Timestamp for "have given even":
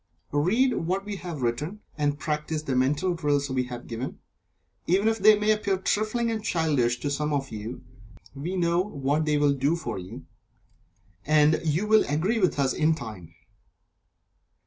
3.65-5.07